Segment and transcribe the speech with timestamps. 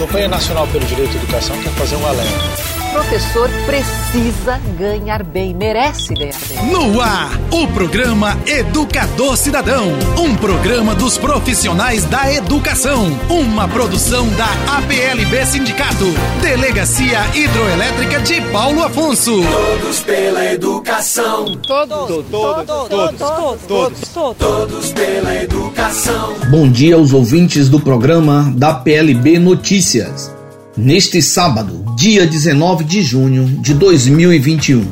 [0.00, 6.14] Campanha Nacional pelo Direito à Educação quer fazer um alerta professor precisa ganhar bem, merece
[6.14, 6.66] ganhar bem.
[6.66, 9.86] No ar, o programa Educador Cidadão,
[10.18, 14.48] um programa dos profissionais da educação, uma produção da
[14.78, 16.06] APLB Sindicato,
[16.42, 19.40] Delegacia Hidroelétrica de Paulo Afonso.
[19.42, 21.56] Todos pela educação.
[21.56, 23.18] Todos, todos, todos, todos,
[23.66, 26.34] todos, todos, todos pela educação.
[26.50, 30.39] Bom dia aos ouvintes do programa da PLB Notícias.
[30.82, 34.82] Neste sábado, dia 19 de junho de 2021,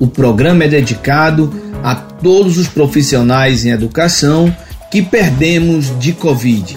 [0.00, 4.52] o programa é dedicado a todos os profissionais em educação
[4.90, 6.76] que perdemos de Covid.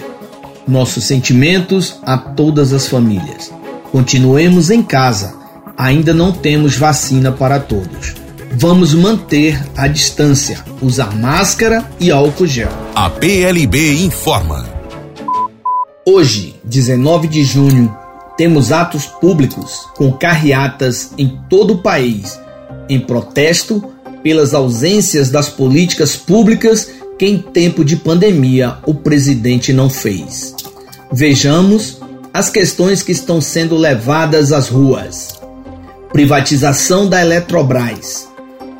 [0.64, 3.52] Nossos sentimentos a todas as famílias.
[3.90, 5.34] Continuemos em casa,
[5.76, 8.14] ainda não temos vacina para todos.
[8.52, 12.70] Vamos manter a distância, usar máscara e álcool gel.
[12.94, 14.64] A PLB informa.
[16.06, 18.05] Hoje, 19 de junho
[18.36, 22.38] temos atos públicos com carreatas em todo o país,
[22.88, 23.92] em protesto
[24.22, 30.54] pelas ausências das políticas públicas que em tempo de pandemia o presidente não fez.
[31.10, 31.98] Vejamos
[32.32, 35.40] as questões que estão sendo levadas às ruas.
[36.12, 38.28] Privatização da Eletrobras,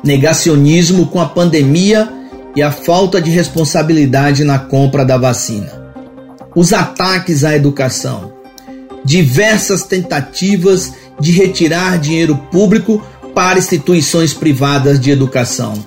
[0.03, 2.07] negacionismo com a pandemia
[2.55, 5.71] e a falta de responsabilidade na compra da vacina.
[6.55, 8.33] Os ataques à educação,
[9.07, 13.01] diversas tentativas de retirar dinheiro público
[13.33, 15.81] para instituições privadas de educação,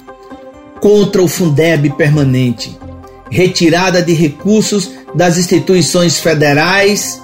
[0.80, 2.78] contra o Fundeb permanente,
[3.30, 7.20] retirada de recursos das instituições federais,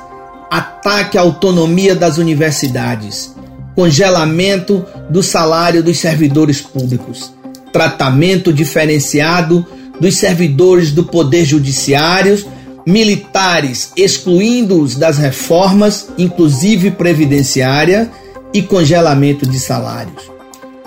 [0.50, 3.34] ataque à autonomia das universidades,
[3.74, 7.32] congelamento do salário dos servidores públicos,
[7.72, 9.64] tratamento diferenciado
[9.98, 12.55] dos servidores do Poder Judiciário
[12.86, 18.08] militares, excluindo-os das reformas, inclusive previdenciária,
[18.54, 20.30] e congelamento de salários,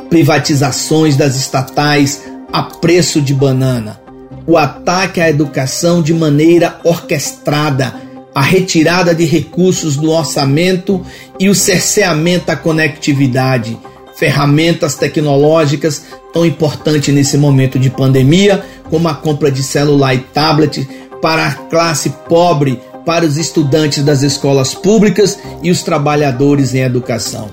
[0.09, 3.99] privatizações das estatais a preço de banana,
[4.47, 7.93] o ataque à educação de maneira orquestrada,
[8.33, 11.05] a retirada de recursos do orçamento
[11.39, 13.77] e o cerceamento à conectividade,
[14.15, 20.87] ferramentas tecnológicas tão importantes nesse momento de pandemia, como a compra de celular e tablet
[21.21, 27.49] para a classe pobre, para os estudantes das escolas públicas e os trabalhadores em educação.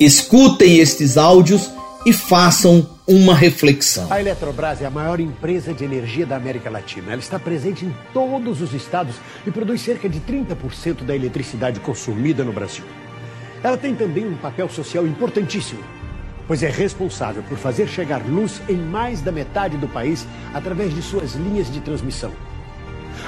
[0.00, 1.70] Escutem estes áudios
[2.06, 4.06] e façam uma reflexão.
[4.10, 7.12] A Eletrobras é a maior empresa de energia da América Latina.
[7.12, 9.16] Ela está presente em todos os estados
[9.46, 12.84] e produz cerca de 30% da eletricidade consumida no Brasil.
[13.62, 15.82] Ela tem também um papel social importantíssimo,
[16.46, 21.02] pois é responsável por fazer chegar luz em mais da metade do país através de
[21.02, 22.30] suas linhas de transmissão.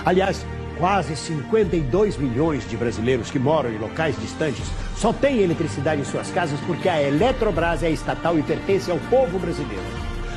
[0.04, 0.44] Aliás,
[0.78, 4.64] quase 52 milhões de brasileiros que moram em locais distantes
[4.96, 9.38] só têm eletricidade em suas casas porque a Eletrobras é estatal e pertence ao povo
[9.38, 9.82] brasileiro.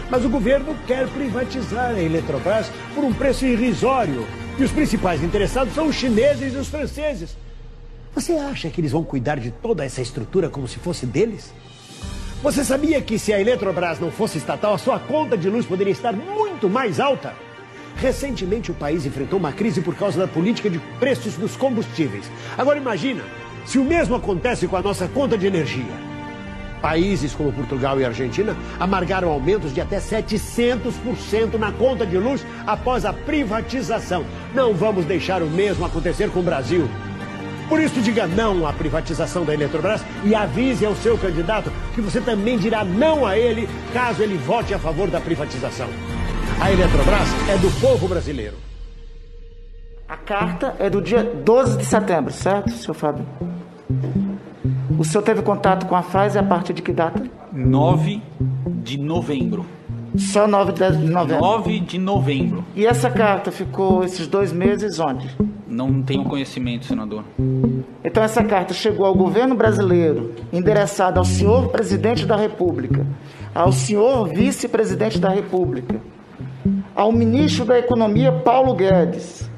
[0.10, 4.28] Mas o governo quer privatizar a Eletrobras por um preço irrisório.
[4.58, 7.36] E os principais interessados são os chineses e os franceses.
[8.14, 11.52] Você acha que eles vão cuidar de toda essa estrutura como se fosse deles?
[12.44, 15.94] Você sabia que se a Eletrobras não fosse estatal, a sua conta de luz poderia
[15.94, 17.34] estar muito mais alta?
[17.96, 22.30] Recentemente o país enfrentou uma crise por causa da política de preços dos combustíveis.
[22.58, 23.24] Agora imagina
[23.66, 26.14] se o mesmo acontece com a nossa conta de energia.
[26.82, 33.06] Países como Portugal e Argentina amargaram aumentos de até 700% na conta de luz após
[33.06, 34.26] a privatização.
[34.54, 36.90] Não vamos deixar o mesmo acontecer com o Brasil.
[37.70, 42.20] Por isso, diga não à privatização da Eletrobras e avise ao seu candidato que você
[42.20, 45.88] também dirá não a ele caso ele vote a favor da privatização.
[46.62, 48.56] A Eletrobras é do povo brasileiro.
[50.08, 53.26] A carta é do dia 12 de setembro, certo, senhor Fábio?
[54.98, 57.24] O senhor teve contato com a Pfizer a partir de que data?
[57.52, 58.22] 9
[58.84, 59.66] de novembro.
[60.18, 61.42] Só 9 de novembro?
[61.42, 62.66] 9 de novembro.
[62.76, 65.30] E essa carta ficou esses dois meses onde?
[65.68, 67.24] Não tenho conhecimento, senador.
[68.04, 73.06] Então essa carta chegou ao governo brasileiro, endereçada ao senhor presidente da República,
[73.56, 76.00] ao senhor vice-presidente da República,
[76.96, 79.50] ao ministro da Economia Paulo Guedes,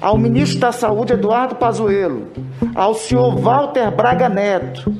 [0.00, 2.28] ao ministro da Saúde Eduardo Pazuello,
[2.74, 4.92] ao senhor Walter Braga Neto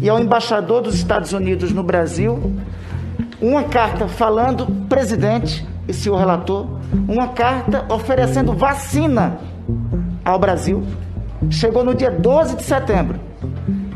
[0.00, 2.52] e ao embaixador dos Estados Unidos no Brasil,
[3.40, 6.66] uma carta falando presidente e senhor relator,
[7.06, 9.38] uma carta oferecendo vacina
[10.24, 10.82] ao Brasil.
[11.50, 13.20] Chegou no dia 12 de setembro.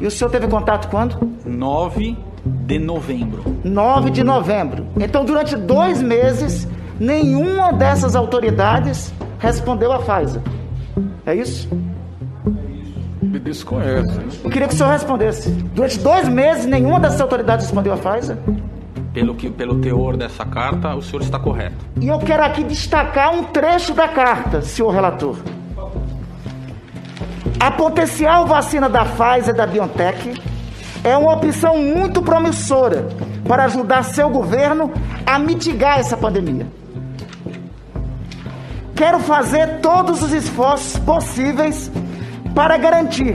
[0.01, 1.17] E o senhor teve contato quando?
[1.45, 3.43] 9 de novembro.
[3.65, 4.87] 9 de novembro.
[4.99, 6.69] Então, durante dois meses,
[7.01, 10.43] Nenhuma dessas autoridades respondeu à Pfizer.
[11.25, 11.67] É isso?
[13.23, 14.21] Desconheço.
[14.45, 15.51] Eu queria que o senhor respondesse.
[15.51, 18.37] Durante dois meses, nenhuma dessas autoridades respondeu a Pfizer?
[19.15, 21.87] Pelo, que, pelo teor dessa carta, o senhor está correto.
[21.99, 25.37] E eu quero aqui destacar um trecho da carta, senhor relator.
[27.59, 30.35] A potencial vacina da Pfizer e da BioNTech
[31.03, 33.09] é uma opção muito promissora
[33.49, 34.93] para ajudar seu governo
[35.25, 36.67] a mitigar essa pandemia.
[39.01, 41.91] Quero fazer todos os esforços possíveis
[42.55, 43.35] para garantir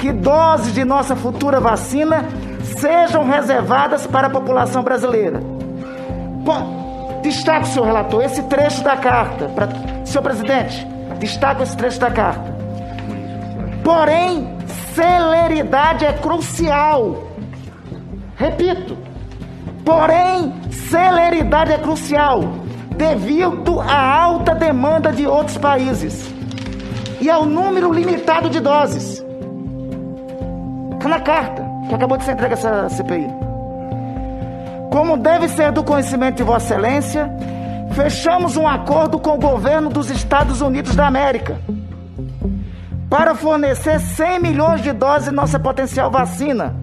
[0.00, 2.24] que doses de nossa futura vacina
[2.64, 5.38] sejam reservadas para a população brasileira.
[6.42, 9.48] Bom, destaque, senhor relator, esse trecho da carta.
[9.50, 9.68] Pra...
[10.04, 10.84] Senhor presidente,
[11.20, 12.52] destaque esse trecho da carta.
[13.84, 14.58] Porém,
[14.96, 17.28] celeridade é crucial.
[18.34, 18.98] Repito,
[19.84, 22.63] porém, celeridade é crucial
[22.96, 26.32] devido à alta demanda de outros países
[27.20, 29.24] e ao número limitado de doses.
[30.94, 33.28] Está na carta que acabou de ser entregue essa CPI.
[34.90, 37.30] Como deve ser do conhecimento de Vossa Excelência,
[37.92, 41.58] fechamos um acordo com o governo dos Estados Unidos da América
[43.10, 46.74] para fornecer 100 milhões de doses de nossa potencial vacina,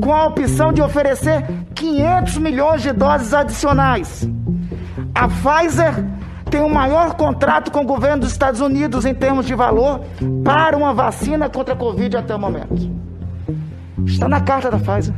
[0.00, 1.44] com a opção de oferecer
[1.74, 4.26] 500 milhões de doses adicionais.
[5.14, 6.04] A Pfizer
[6.50, 10.00] tem o maior contrato com o governo dos Estados Unidos em termos de valor
[10.44, 12.90] para uma vacina contra a Covid até o momento.
[14.04, 15.14] Está na carta da Pfizer,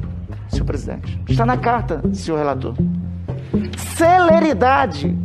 [0.49, 1.21] senhor presidente.
[1.29, 2.75] Está na carta, senhor relator.
[3.97, 5.17] Celeridade.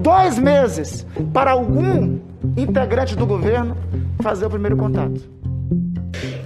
[0.00, 2.18] Dois meses para algum
[2.56, 3.76] integrante do governo
[4.22, 5.20] fazer o primeiro contato.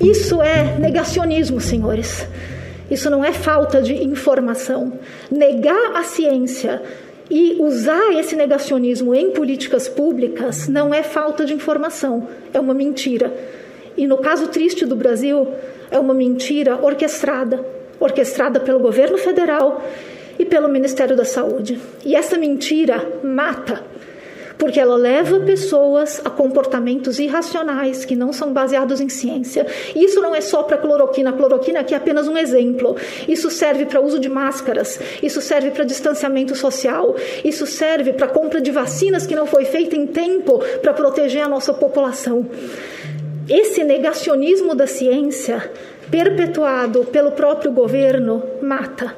[0.01, 2.27] Isso é negacionismo, senhores.
[2.91, 4.95] Isso não é falta de informação.
[5.31, 6.83] Negar a ciência
[7.31, 13.33] e usar esse negacionismo em políticas públicas não é falta de informação, é uma mentira.
[13.97, 15.49] E no caso triste do Brasil,
[15.91, 17.65] é uma mentira orquestrada
[18.01, 19.85] orquestrada pelo governo federal
[20.39, 21.81] e pelo Ministério da Saúde.
[22.05, 23.83] E essa mentira mata
[24.59, 29.67] porque ela leva pessoas a comportamentos irracionais que não são baseados em ciência.
[29.95, 32.97] Isso não é só para cloroquina, a cloroquina aqui é apenas um exemplo.
[33.27, 37.15] Isso serve para uso de máscaras, isso serve para distanciamento social,
[37.45, 41.49] isso serve para compra de vacinas que não foi feita em tempo para proteger a
[41.49, 42.47] nossa população.
[43.49, 45.71] Esse negacionismo da ciência,
[46.11, 49.17] perpetuado pelo próprio governo, mata.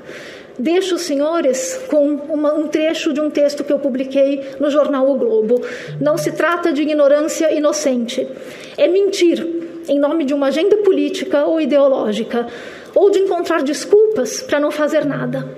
[0.60, 5.10] Deixo os senhores com uma, um trecho de um texto que eu publiquei no jornal
[5.10, 5.62] O Globo.
[5.98, 8.28] Não se trata de ignorância inocente.
[8.76, 9.42] É mentir
[9.88, 12.46] em nome de uma agenda política ou ideológica,
[12.94, 15.48] ou de encontrar desculpas para não fazer nada.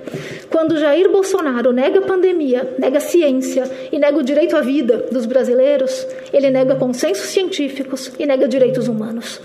[0.48, 5.08] Quando Jair Bolsonaro nega a pandemia, nega a ciência e nega o direito à vida
[5.10, 9.40] dos brasileiros, ele nega consensos científicos e nega direitos humanos.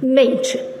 [0.00, 0.71] Mente.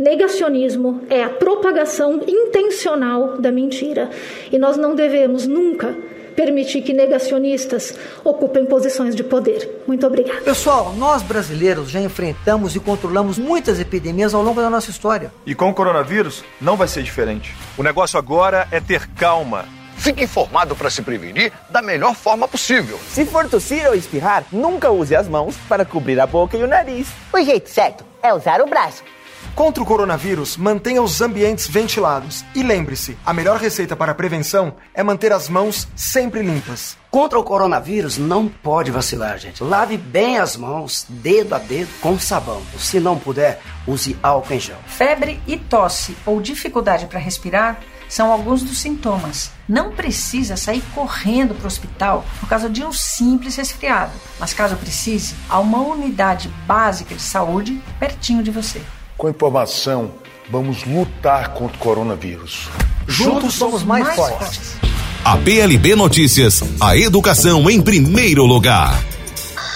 [0.00, 4.08] Negacionismo é a propagação intencional da mentira.
[4.50, 5.94] E nós não devemos nunca
[6.34, 7.94] permitir que negacionistas
[8.24, 9.82] ocupem posições de poder.
[9.86, 10.40] Muito obrigada.
[10.40, 15.30] Pessoal, nós brasileiros já enfrentamos e controlamos muitas epidemias ao longo da nossa história.
[15.44, 17.54] E com o coronavírus não vai ser diferente.
[17.76, 19.66] O negócio agora é ter calma.
[19.98, 22.98] Fique informado para se prevenir da melhor forma possível.
[23.10, 26.66] Se for tossir ou espirrar, nunca use as mãos para cobrir a boca e o
[26.66, 27.08] nariz.
[27.34, 29.02] O jeito certo é usar o braço.
[29.54, 32.44] Contra o coronavírus, mantenha os ambientes ventilados.
[32.54, 36.96] E lembre-se, a melhor receita para a prevenção é manter as mãos sempre limpas.
[37.10, 39.62] Contra o coronavírus, não pode vacilar, gente.
[39.62, 42.62] Lave bem as mãos, dedo a dedo, com sabão.
[42.78, 44.78] Se não puder, use álcool em gel.
[44.86, 49.52] Febre e tosse ou dificuldade para respirar são alguns dos sintomas.
[49.68, 54.76] Não precisa sair correndo para o hospital por causa de um simples resfriado, mas caso
[54.76, 58.82] precise, há uma unidade básica de saúde pertinho de você.
[59.20, 60.12] Com informação,
[60.50, 62.70] vamos lutar contra o coronavírus.
[63.06, 64.76] Juntos somos mais, fortes.
[65.22, 68.98] A PLB Notícias, a educação em primeiro lugar.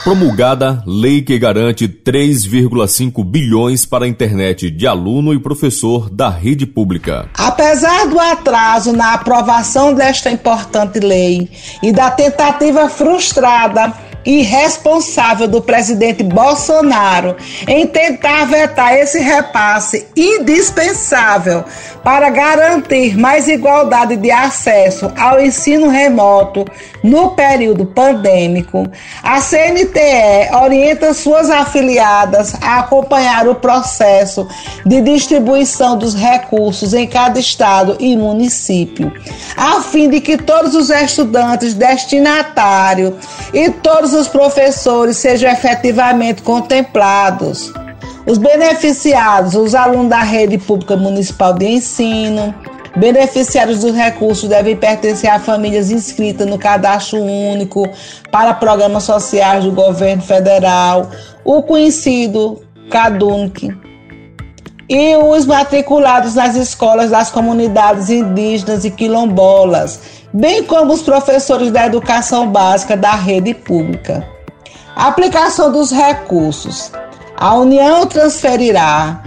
[0.02, 6.64] Promulgada lei que garante 3,5 bilhões para a internet de aluno e professor da rede
[6.64, 7.28] pública.
[7.36, 11.50] Apesar do atraso na aprovação desta importante lei
[11.82, 13.92] e da tentativa frustrada
[14.24, 17.36] irresponsável do presidente Bolsonaro
[17.68, 21.64] em tentar vetar esse repasse indispensável
[22.02, 26.64] para garantir mais igualdade de acesso ao ensino remoto
[27.02, 28.86] no período pandêmico,
[29.22, 34.46] a CNTE orienta suas afiliadas a acompanhar o processo
[34.86, 39.12] de distribuição dos recursos em cada estado e município,
[39.56, 43.14] a fim de que todos os estudantes destinatários
[43.52, 47.72] e todos os professores sejam efetivamente contemplados.
[48.26, 52.54] Os beneficiados, os alunos da rede pública municipal de ensino,
[52.96, 57.88] beneficiários dos recursos devem pertencer a famílias inscritas no cadastro único
[58.30, 61.10] para programas sociais do governo federal,
[61.44, 63.76] o conhecido CadÚnic,
[64.88, 70.00] e os matriculados nas escolas das comunidades indígenas e quilombolas,
[70.32, 74.26] bem como os professores da educação básica da rede pública.
[74.94, 76.92] Aplicação dos recursos.
[77.36, 79.22] A União transferirá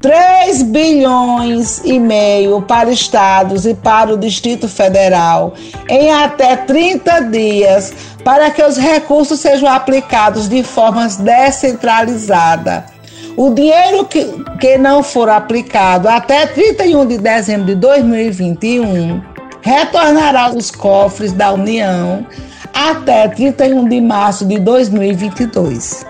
[0.00, 5.54] 3 bilhões e meio para estados e para o Distrito Federal
[5.88, 12.95] em até 30 dias para que os recursos sejam aplicados de forma descentralizada
[13.36, 14.24] o dinheiro que,
[14.58, 19.22] que não for aplicado até 31 de dezembro de 2021
[19.60, 22.26] retornará aos cofres da União
[22.72, 26.06] até 31 de março de 2022.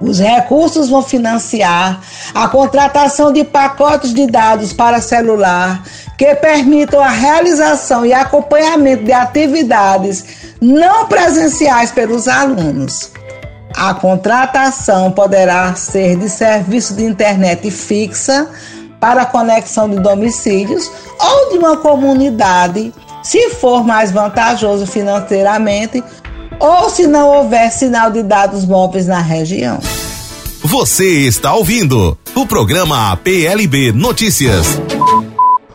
[0.00, 2.00] Os recursos vão financiar
[2.34, 5.82] a contratação de pacotes de dados para celular
[6.18, 13.13] que permitam a realização e acompanhamento de atividades não presenciais pelos alunos.
[13.76, 18.48] A contratação poderá ser de serviço de internet fixa
[19.00, 20.90] para conexão de domicílios
[21.20, 26.02] ou de uma comunidade, se for mais vantajoso financeiramente
[26.60, 29.80] ou se não houver sinal de dados móveis na região.
[30.62, 34.78] Você está ouvindo o programa PLB Notícias.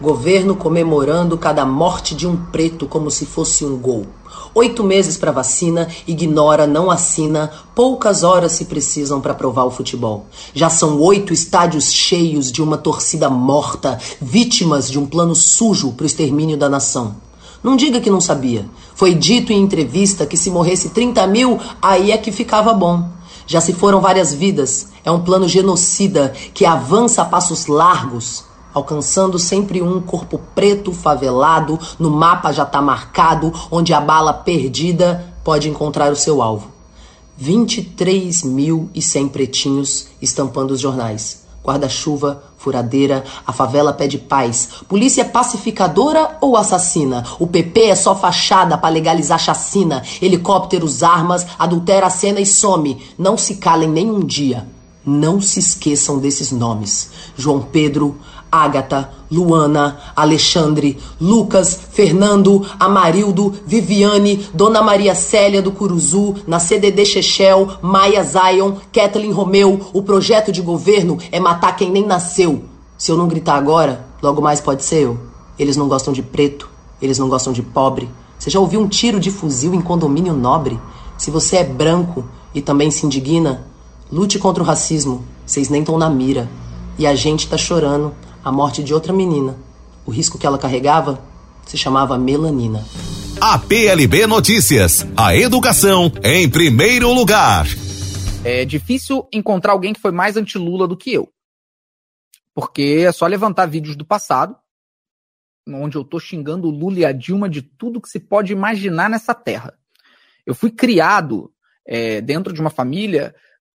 [0.02, 4.08] Governo comemorando cada morte de um preto como se fosse um gol.
[4.56, 10.26] Oito meses para vacina, ignora, não assina, poucas horas se precisam para provar o futebol.
[10.56, 16.04] Já são oito estádios cheios de uma torcida morta, vítimas de um plano sujo para
[16.04, 17.16] o extermínio da nação.
[17.64, 18.66] Não diga que não sabia.
[18.96, 23.08] Foi dito em entrevista que se morresse 30 mil, aí é que ficava bom.
[23.46, 24.88] Já se foram várias vidas.
[25.04, 28.49] É um plano genocida que avança a passos largos
[28.80, 35.34] alcançando sempre um corpo preto favelado, no mapa já está marcado, onde a bala perdida
[35.44, 36.72] pode encontrar o seu alvo.
[37.42, 41.48] 23.100 pretinhos estampando os jornais.
[41.64, 44.70] Guarda-chuva, furadeira, a favela pede paz.
[44.88, 47.26] Polícia pacificadora ou assassina?
[47.40, 50.04] O PP é só fachada para legalizar chacina.
[50.22, 53.02] Helicópteros, armas, adultera a cena e some.
[53.18, 54.68] Não se calem nem um dia.
[55.06, 57.12] Não se esqueçam desses nomes.
[57.38, 58.18] João Pedro,
[58.52, 67.68] Ágata, Luana, Alexandre, Lucas, Fernando, Amarildo, Viviane, Dona Maria Célia do Curuzu, na CDD Chechel,
[67.82, 69.80] Maia Zion, Kathleen Romeu.
[69.94, 72.64] O projeto de governo é matar quem nem nasceu.
[72.98, 75.20] Se eu não gritar agora, logo mais pode ser eu.
[75.58, 76.70] Eles não gostam de preto,
[77.02, 78.10] eles não gostam de pobre.
[78.38, 80.80] Você já ouviu um tiro de fuzil em condomínio nobre?
[81.18, 82.26] Se você é branco
[82.56, 83.66] e também se indigna,
[84.12, 85.24] lute contra o racismo.
[85.46, 86.50] Vocês nem estão na mira.
[86.98, 89.58] E a gente tá chorando a morte de outra menina.
[90.06, 91.24] O risco que ela carregava
[91.66, 92.84] se chamava melanina.
[93.42, 95.06] A PLB Notícias.
[95.16, 97.66] A educação em primeiro lugar.
[98.44, 101.32] É difícil encontrar alguém que foi mais anti-Lula do que eu.
[102.54, 104.56] Porque é só levantar vídeos do passado,
[105.68, 109.10] onde eu tô xingando o Lula e a Dilma de tudo que se pode imaginar
[109.10, 109.78] nessa terra.
[110.46, 111.54] Eu fui criado
[111.86, 113.36] é, dentro de uma família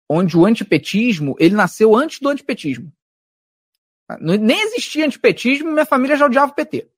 [0.09, 2.93] onde o antipetismo ele nasceu antes do antipetismo.
[4.19, 6.88] Nem existia antipetismo, minha família já odiava o PT.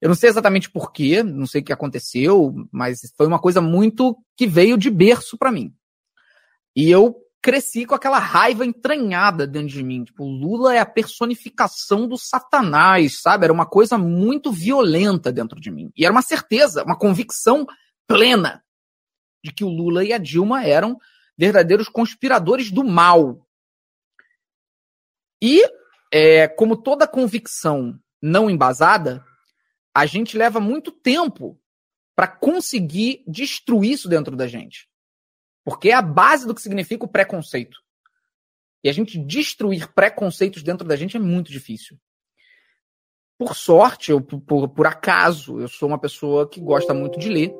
[0.00, 4.16] Eu não sei exatamente porquê, não sei o que aconteceu, mas foi uma coisa muito
[4.36, 5.72] que veio de berço para mim.
[6.74, 10.04] E eu cresci com aquela raiva entranhada dentro de mim.
[10.04, 13.44] Tipo, Lula é a personificação do satanás, sabe?
[13.44, 15.92] Era uma coisa muito violenta dentro de mim.
[15.96, 17.66] E era uma certeza, uma convicção
[18.06, 18.64] plena
[19.44, 20.98] de que o Lula e a Dilma eram
[21.36, 23.46] verdadeiros conspiradores do mal.
[25.42, 25.64] E
[26.12, 29.24] é, como toda convicção não embasada,
[29.94, 31.58] a gente leva muito tempo
[32.14, 34.86] para conseguir destruir isso dentro da gente.
[35.64, 37.78] Porque é a base do que significa o preconceito.
[38.84, 41.96] E a gente destruir preconceitos dentro da gente é muito difícil.
[43.38, 47.54] Por sorte, ou por, por acaso, eu sou uma pessoa que gosta muito de ler.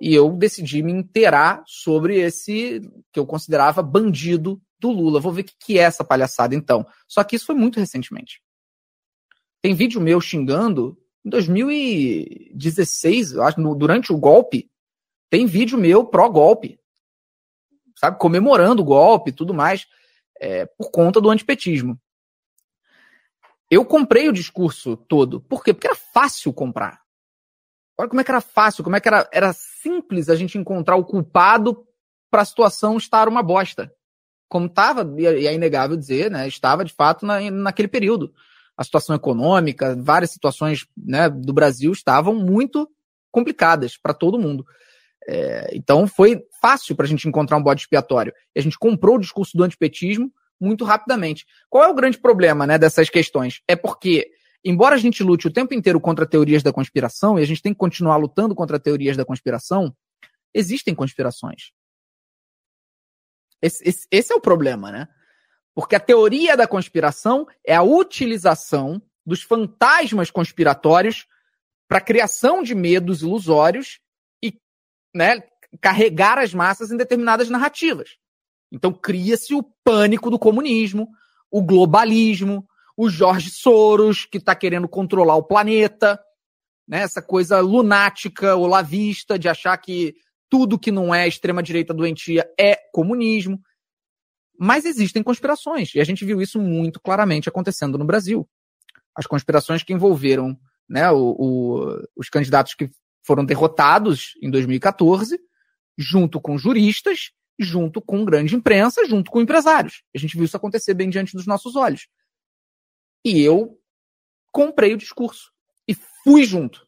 [0.00, 2.80] E eu decidi me inteirar sobre esse
[3.12, 5.20] que eu considerava bandido do Lula.
[5.20, 6.86] Vou ver o que, que é essa palhaçada então.
[7.06, 8.42] Só que isso foi muito recentemente.
[9.60, 14.70] Tem vídeo meu xingando em 2016, eu acho, no, durante o golpe.
[15.28, 16.80] Tem vídeo meu pró-golpe.
[17.96, 18.18] Sabe?
[18.18, 19.86] Comemorando o golpe e tudo mais.
[20.40, 22.00] É, por conta do antipetismo.
[23.70, 25.40] Eu comprei o discurso todo.
[25.40, 25.74] Por quê?
[25.74, 27.02] Porque era fácil comprar.
[27.98, 30.94] Olha como é que era fácil, como é que era, era simples a gente encontrar
[30.94, 31.84] o culpado
[32.30, 33.92] para a situação estar uma bosta.
[34.48, 38.32] Como estava, e é inegável dizer, né, estava de fato na, naquele período.
[38.76, 42.88] A situação econômica, várias situações né, do Brasil estavam muito
[43.30, 44.64] complicadas para todo mundo.
[45.28, 48.32] É, então foi fácil para a gente encontrar um bode expiatório.
[48.54, 51.44] E a gente comprou o discurso do antipetismo muito rapidamente.
[51.68, 53.60] Qual é o grande problema né, dessas questões?
[53.68, 54.30] É porque,
[54.64, 57.72] embora a gente lute o tempo inteiro contra teorias da conspiração, e a gente tem
[57.72, 59.94] que continuar lutando contra teorias da conspiração,
[60.54, 61.72] existem conspirações.
[63.60, 65.08] Esse, esse, esse é o problema, né?
[65.74, 71.26] Porque a teoria da conspiração é a utilização dos fantasmas conspiratórios
[71.86, 74.00] para criação de medos ilusórios
[74.42, 74.54] e
[75.14, 75.42] né,
[75.80, 78.16] carregar as massas em determinadas narrativas.
[78.70, 81.08] Então cria-se o pânico do comunismo,
[81.50, 86.20] o globalismo, o Jorge Soros, que está querendo controlar o planeta,
[86.86, 90.16] né, essa coisa lunática, olavista, de achar que
[90.48, 93.60] tudo que não é extrema-direita doentia é comunismo.
[94.58, 98.48] Mas existem conspirações, e a gente viu isso muito claramente acontecendo no Brasil.
[99.14, 102.90] As conspirações que envolveram né, o, o, os candidatos que
[103.24, 105.38] foram derrotados em 2014,
[105.96, 110.02] junto com juristas, junto com grande imprensa, junto com empresários.
[110.14, 112.08] A gente viu isso acontecer bem diante dos nossos olhos.
[113.24, 113.78] E eu
[114.50, 115.52] comprei o discurso
[115.86, 116.87] e fui junto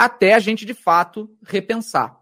[0.00, 2.18] até a gente de fato repensar.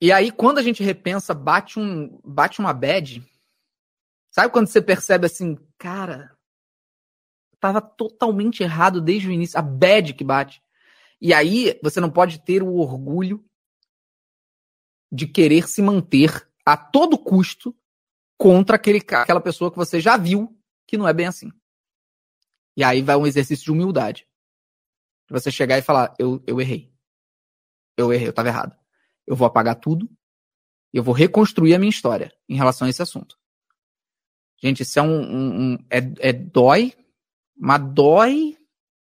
[0.00, 3.24] E aí, quando a gente repensa, bate, um, bate uma bad.
[4.28, 6.36] Sabe quando você percebe assim, cara,
[7.60, 10.60] tava totalmente errado desde o início, a bad que bate.
[11.20, 13.44] E aí, você não pode ter o orgulho
[15.12, 17.72] de querer se manter a todo custo
[18.36, 21.52] contra aquele, aquela pessoa que você já viu que não é bem assim.
[22.76, 24.26] E aí vai um exercício de humildade
[25.28, 26.92] você chegar e falar, eu, eu errei.
[27.96, 28.76] Eu errei, eu estava errado.
[29.26, 30.08] Eu vou apagar tudo
[30.92, 33.36] e eu vou reconstruir a minha história em relação a esse assunto.
[34.62, 35.20] Gente, isso é um.
[35.20, 36.92] um, um é, é dói,
[37.56, 38.56] mas dói.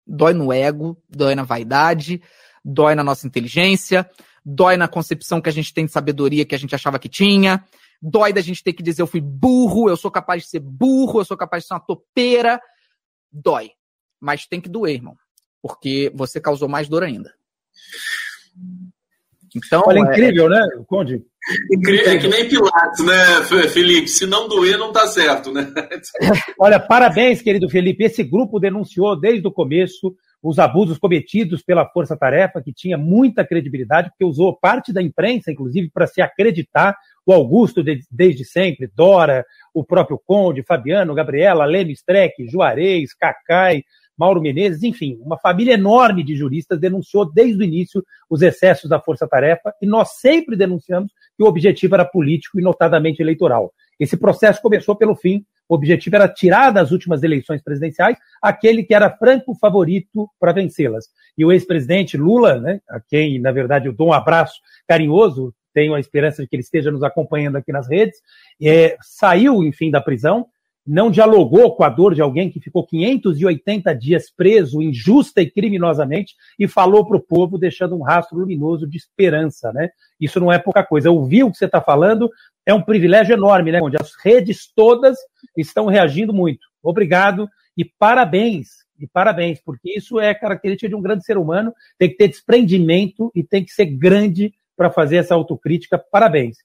[0.05, 2.21] Dói no ego, dói na vaidade,
[2.65, 4.11] dói na nossa inteligência,
[4.45, 7.65] dói na concepção que a gente tem de sabedoria que a gente achava que tinha,
[8.03, 11.21] dói da gente ter que dizer eu fui burro, eu sou capaz de ser burro,
[11.21, 12.61] eu sou capaz de ser uma topeira.
[13.31, 13.71] Dói.
[14.21, 15.17] Mas tem que doer, irmão
[15.63, 17.33] porque você causou mais dor ainda.
[19.55, 21.23] Então, Olha, é incrível, né, Conde?
[21.71, 24.09] Incrível, é que nem Pilates, né, Felipe?
[24.09, 25.73] Se não doer, não tá certo, né?
[26.59, 28.05] Olha, parabéns, querido Felipe.
[28.05, 33.47] Esse grupo denunciou desde o começo os abusos cometidos pela Força Tarefa, que tinha muita
[33.47, 36.97] credibilidade, porque usou parte da imprensa, inclusive, para se acreditar.
[37.25, 43.85] O Augusto, desde sempre, Dora, o próprio Conde, Fabiano, Gabriela, Leme Streck, Juarez, Cacai,
[44.17, 49.01] Mauro Menezes, enfim, uma família enorme de juristas denunciou desde o início os excessos da
[49.01, 53.73] força-tarefa e nós sempre denunciamos que o objetivo era político e notadamente eleitoral.
[53.99, 58.95] Esse processo começou pelo fim, o objetivo era tirar das últimas eleições presidenciais aquele que
[58.95, 61.07] era franco favorito para vencê-las.
[61.37, 65.95] E o ex-presidente Lula, né, a quem, na verdade, eu dou um abraço carinhoso, tenho
[65.95, 68.19] a esperança de que ele esteja nos acompanhando aqui nas redes,
[68.63, 70.47] é, saiu, enfim, da prisão,
[70.87, 76.35] não dialogou com a dor de alguém que ficou 580 dias preso injusta e criminosamente
[76.59, 79.91] e falou para o povo, deixando um rastro luminoso de esperança, né?
[80.21, 81.11] Isso não é pouca coisa.
[81.11, 82.29] Ouvir o que você está falando
[82.67, 83.81] é um privilégio enorme, né?
[83.81, 85.17] Onde as redes todas
[85.57, 86.67] estão reagindo muito.
[86.83, 88.83] Obrigado e parabéns.
[88.99, 91.73] E parabéns, porque isso é característica de um grande ser humano.
[91.99, 95.99] Tem que ter desprendimento e tem que ser grande para fazer essa autocrítica.
[95.99, 96.59] Parabéns.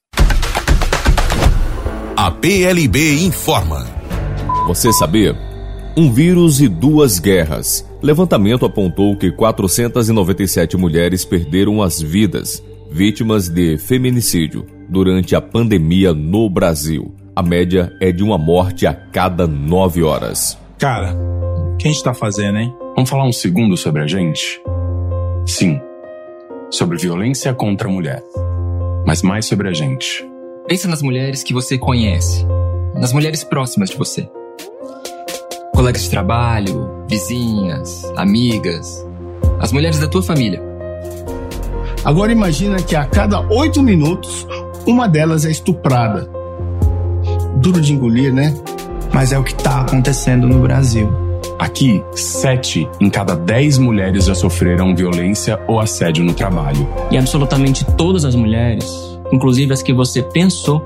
[2.16, 3.97] A PLB informa.
[4.68, 5.34] Você sabia?
[5.96, 7.88] Um vírus e duas guerras.
[8.02, 16.50] Levantamento apontou que 497 mulheres perderam as vidas, vítimas de feminicídio, durante a pandemia no
[16.50, 17.14] Brasil.
[17.34, 20.58] A média é de uma morte a cada nove horas.
[20.76, 22.70] Cara, o que a gente tá fazendo, hein?
[22.94, 24.60] Vamos falar um segundo sobre a gente?
[25.46, 25.80] Sim,
[26.70, 28.22] sobre violência contra a mulher.
[29.06, 30.22] Mas mais sobre a gente.
[30.66, 32.44] Pensa nas mulheres que você conhece,
[32.94, 34.28] nas mulheres próximas de você
[35.78, 39.06] colegas de trabalho, vizinhas, amigas,
[39.60, 40.60] as mulheres da tua família.
[42.04, 44.44] Agora imagina que a cada oito minutos,
[44.84, 46.28] uma delas é estuprada.
[47.58, 48.52] Duro de engolir, né?
[49.14, 51.08] Mas é o que está acontecendo no Brasil.
[51.60, 56.88] Aqui, sete em cada dez mulheres já sofreram violência ou assédio no trabalho.
[57.08, 58.84] E absolutamente todas as mulheres,
[59.30, 60.82] inclusive as que você pensou,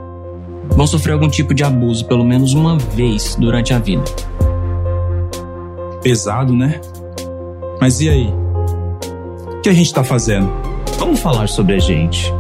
[0.68, 4.04] vão sofrer algum tipo de abuso pelo menos uma vez durante a vida
[6.02, 6.80] pesado, né?
[7.80, 8.34] Mas e aí?
[9.56, 10.50] O que a gente tá fazendo?
[10.98, 12.32] Vamos falar sobre a gente.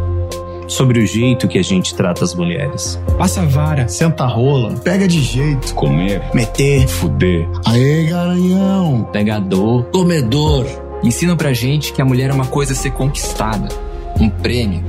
[0.72, 2.98] sobre o jeito que a gente trata as mulheres.
[3.18, 5.74] Passa a vara, senta a rola, pega de jeito.
[5.74, 7.46] Comer, meter, fuder.
[7.66, 9.06] Aê, garanhão.
[9.12, 10.64] Pegador, comedor.
[11.04, 13.68] Ensinam pra gente que a mulher é uma coisa a ser conquistada,
[14.20, 14.82] um prêmio,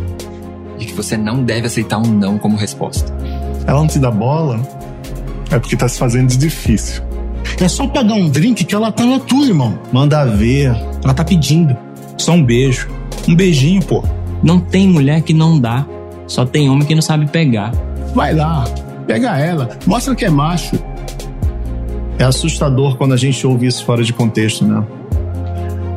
[0.80, 3.14] e que você não deve aceitar um não como resposta.
[3.66, 4.60] Ela não te dá bola,
[5.52, 7.02] é porque tá se fazendo de difícil.
[7.60, 9.78] É só pegar um drink que ela tá na tua, irmão.
[9.92, 10.76] Manda ver.
[11.04, 11.76] Ela tá pedindo.
[12.18, 12.90] Só um beijo.
[13.28, 14.04] Um beijinho, pô.
[14.42, 15.86] Não tem mulher que não dá.
[16.28, 17.72] Só tem homem que não sabe pegar.
[18.14, 18.66] Vai lá,
[19.08, 20.78] pega ela, mostra que é macho.
[22.20, 24.84] É assustador quando a gente ouve isso fora de contexto, né?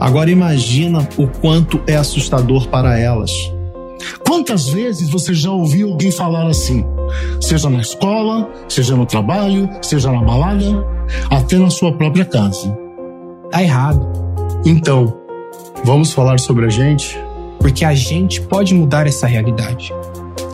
[0.00, 3.52] Agora imagina o quanto é assustador para elas.
[4.26, 6.84] Quantas vezes você já ouviu alguém falar assim?
[7.40, 10.86] Seja na escola, seja no trabalho, seja na balada,
[11.30, 12.76] até na sua própria casa.
[13.50, 14.06] Tá errado.
[14.64, 15.16] Então,
[15.84, 17.18] vamos falar sobre a gente?
[17.58, 19.92] Porque a gente pode mudar essa realidade.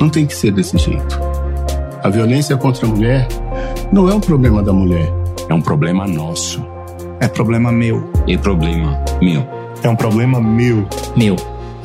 [0.01, 1.19] Não tem que ser desse jeito.
[2.03, 3.29] A violência contra a mulher
[3.93, 5.13] não é um problema da mulher,
[5.49, 6.63] é um problema nosso.
[7.21, 8.11] É problema meu.
[8.27, 9.47] É problema meu.
[9.83, 10.85] É um problema meu.
[11.17, 11.37] Meu.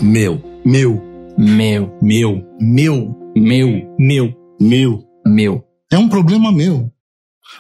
[0.01, 0.41] Meu.
[0.65, 1.07] Meu.
[1.38, 1.95] Meu.
[2.02, 2.43] Meu.
[2.60, 3.15] Meu.
[3.36, 3.95] Meu.
[4.00, 4.34] Meu.
[4.60, 5.04] Meu.
[5.26, 5.63] Meu.
[5.91, 6.91] É um problema meu.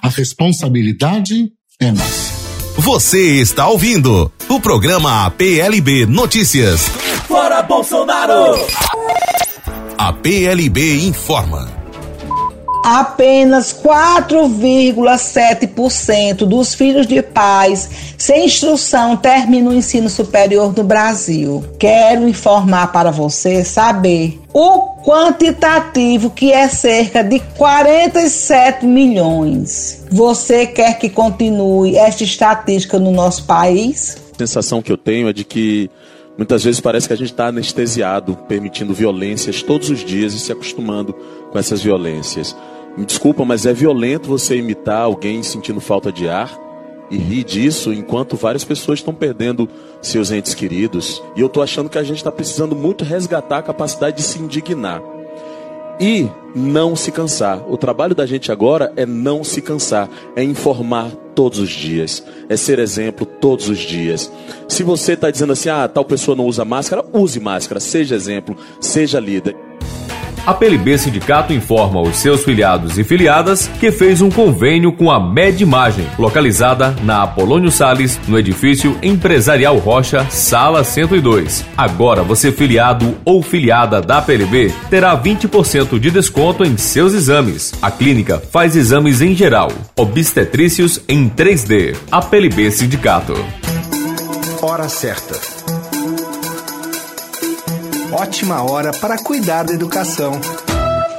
[0.01, 2.33] A responsabilidade é nossa.
[2.77, 6.87] Você está ouvindo o programa PLB Notícias.
[7.27, 8.55] Fora Bolsonaro!
[9.97, 11.76] A PLB informa.
[12.89, 21.65] Apenas 4,7% dos filhos de pais sem instrução terminam o ensino superior no Brasil.
[21.77, 30.05] Quero informar para você saber o quantitativo que é cerca de 47 milhões.
[30.09, 34.15] Você quer que continue esta estatística no nosso país?
[34.33, 35.91] A sensação que eu tenho é de que
[36.37, 40.51] Muitas vezes parece que a gente está anestesiado, permitindo violências todos os dias e se
[40.51, 41.11] acostumando
[41.51, 42.55] com essas violências.
[42.97, 46.59] Me desculpa, mas é violento você imitar alguém sentindo falta de ar
[47.11, 49.69] e rir disso enquanto várias pessoas estão perdendo
[50.01, 51.21] seus entes queridos.
[51.35, 54.39] E eu estou achando que a gente está precisando muito resgatar a capacidade de se
[54.39, 55.01] indignar
[55.99, 57.63] e não se cansar.
[57.71, 62.57] O trabalho da gente agora é não se cansar, é informar todos os dias, é
[62.57, 64.31] ser exemplo todos os dias.
[64.67, 68.57] Se você está dizendo assim, ah, tal pessoa não usa máscara, use máscara, seja exemplo,
[68.81, 69.66] seja líder.
[70.47, 75.19] A PLB Sindicato informa os seus filiados e filiadas que fez um convênio com a
[75.19, 81.65] Med Imagem, localizada na Apolônio Sales, no edifício Empresarial Rocha, sala 102.
[81.77, 87.73] Agora você filiado ou filiada da PLB terá 20% de desconto em seus exames.
[87.81, 91.93] A clínica faz exames em geral, obstetrícios em 3D.
[92.09, 93.33] A PLB Sindicato.
[94.61, 95.56] Hora certa
[98.11, 100.39] ótima hora para cuidar da educação.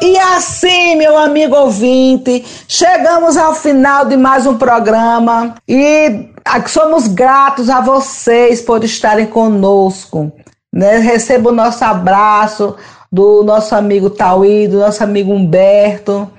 [0.01, 6.29] E assim, meu amigo ouvinte, chegamos ao final de mais um programa e
[6.67, 10.33] somos gratos a vocês por estarem conosco.
[10.73, 10.99] Né?
[10.99, 12.77] Receba o nosso abraço
[13.11, 16.31] do nosso amigo Tauí, do nosso amigo Humberto.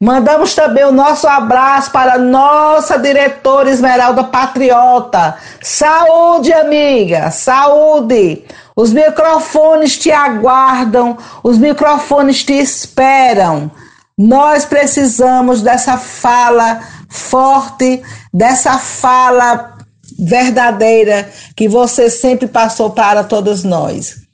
[0.00, 5.36] Mandamos também o nosso abraço para nossa diretora Esmeralda Patriota.
[5.62, 8.44] Saúde, amiga, saúde.
[8.76, 13.70] Os microfones te aguardam, os microfones te esperam.
[14.18, 19.76] Nós precisamos dessa fala forte, dessa fala
[20.18, 24.24] verdadeira que você sempre passou para todos nós.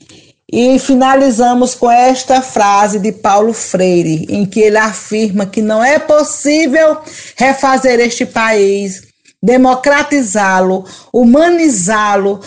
[0.53, 5.98] E finalizamos com esta frase de Paulo Freire, em que ele afirma que não é
[5.98, 6.98] possível
[7.37, 9.03] refazer este país,
[9.40, 12.40] democratizá-lo, humanizá-lo,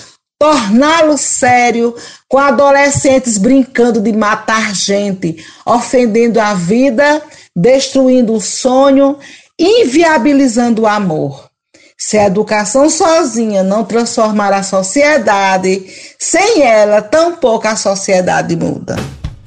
[0.44, 1.96] torná-lo sério,
[2.28, 7.22] com adolescentes brincando de matar gente, ofendendo a vida,
[7.56, 9.18] destruindo o sonho,
[9.58, 11.50] inviabilizando o amor.
[11.98, 15.88] Se a educação sozinha não transformar a sociedade,
[16.20, 18.98] sem ela, tampouco a sociedade muda.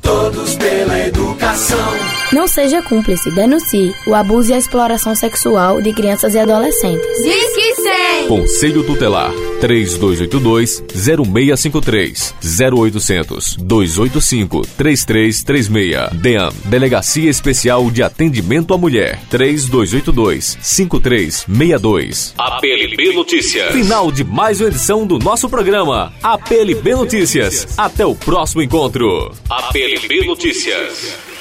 [0.00, 2.15] Todos pela educação.
[2.32, 7.06] Não seja cúmplice, denuncie o abuso e a exploração sexual de crianças e adolescentes.
[7.22, 8.26] Diz que sim.
[8.28, 12.34] Conselho Tutelar 3282-0653
[12.72, 23.72] 0800 285 3336 DEAM Delegacia Especial de Atendimento à Mulher 3282 5362 APLB Notícias.
[23.72, 27.68] Final de mais uma edição do nosso programa APLB Notícias.
[27.78, 29.30] Até o próximo encontro.
[29.48, 31.35] APLB Notícias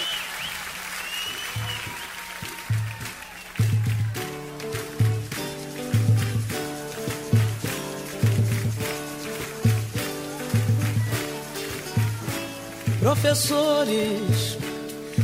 [13.15, 14.57] professores,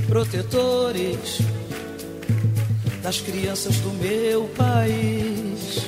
[0.07, 1.39] protetores
[3.03, 5.81] das crianças do meu país.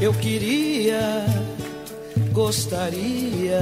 [0.00, 1.26] Eu queria,
[2.32, 3.60] gostaria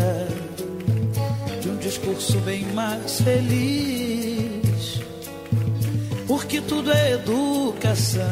[1.61, 5.00] de um discurso bem mais feliz,
[6.26, 8.22] porque tudo é educação,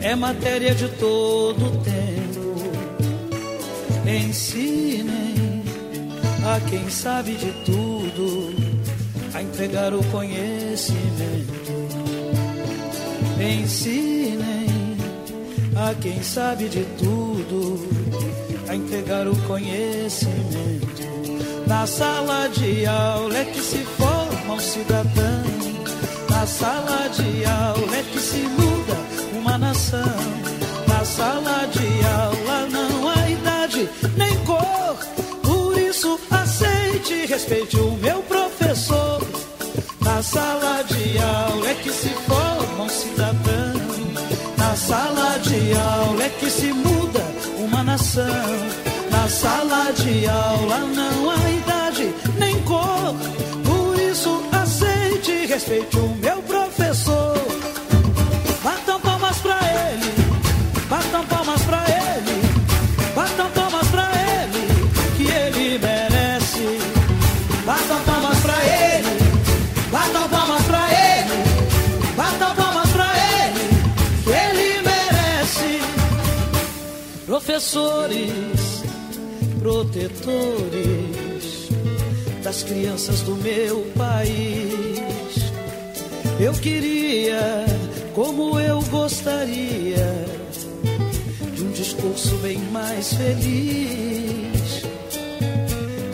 [0.00, 2.00] é matéria de todo tempo.
[4.06, 5.29] Ensinem
[6.54, 8.54] a quem sabe de tudo
[9.32, 11.70] a entregar o conhecimento.
[13.40, 14.96] Ensinem
[15.76, 17.88] a quem sabe de tudo
[18.68, 21.08] a entregar o conhecimento.
[21.68, 25.44] Na sala de aula é que se forma um cidadão.
[26.28, 28.96] Na sala de aula é que se muda
[29.38, 30.18] uma nação.
[30.88, 32.49] Na sala de aula
[37.30, 39.22] respeite o meu professor.
[40.00, 43.74] Na sala de aula é que se forma um cidadão.
[44.58, 47.24] Na sala de aula é que se muda
[47.56, 48.26] uma nação.
[49.12, 53.14] Na sala de aula não há idade nem cor.
[53.64, 56.39] Por isso aceite e respeite o meu
[77.60, 78.82] Professores,
[79.58, 80.88] protetores
[82.42, 85.02] das crianças do meu país.
[86.40, 87.66] Eu queria,
[88.14, 90.24] como eu gostaria,
[91.54, 94.82] de um discurso bem mais feliz,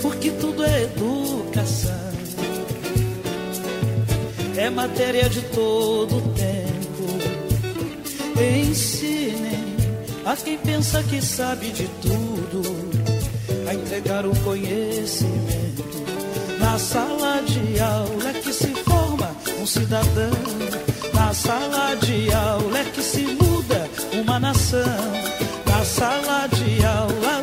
[0.03, 2.11] porque tudo é educação,
[4.57, 6.67] é matéria de todo tempo.
[8.43, 8.96] Ensinem
[10.27, 12.63] a quem pensa que sabe de tudo
[13.69, 16.05] a entregar o conhecimento.
[16.59, 20.33] Na sala de aula é que se forma um cidadão.
[21.15, 23.89] Na sala de aula é que se muda
[24.21, 24.83] uma nação.
[25.65, 27.43] Na sala de aula